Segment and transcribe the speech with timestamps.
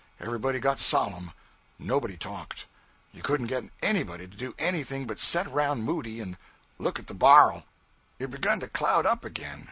[0.19, 1.31] Everybody got solemn;
[1.77, 2.65] nobody talked;
[3.11, 6.37] you couldn't get anybody to do anything but set around moody and
[6.79, 7.65] look at the bar'l.
[8.17, 9.59] It begun to cloud up again.